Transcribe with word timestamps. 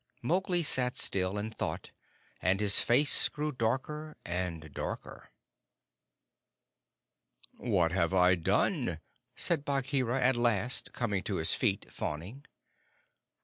Mowgli 0.23 0.63
sat 0.63 0.97
still, 0.97 1.37
and 1.37 1.53
thought, 1.55 1.91
and 2.41 2.59
his 2.59 2.79
face 2.79 3.29
grew 3.29 3.51
darker 3.51 4.17
and 4.25 4.73
darker. 4.73 5.29
"What 7.57 7.91
have 7.91 8.11
I 8.11 8.33
done?" 8.33 8.99
said 9.35 9.63
Bagheera, 9.63 10.19
at 10.19 10.35
last, 10.35 10.91
coming 10.91 11.21
to 11.25 11.35
his 11.35 11.53
feet, 11.53 11.93
fawning. 11.93 12.45